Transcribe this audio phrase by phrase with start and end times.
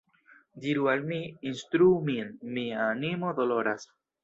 [0.63, 1.19] Diru al mi,
[1.51, 3.89] instruu min, mia animo doloras!